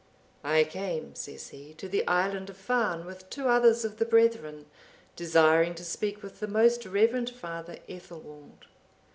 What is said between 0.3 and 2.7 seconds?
"I came," says he, "to the island of